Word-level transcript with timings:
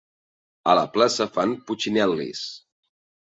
A 0.71 0.73
la 0.77 0.85
plaça 0.95 1.27
fan 1.35 1.53
putxinel·lis. 1.67 2.43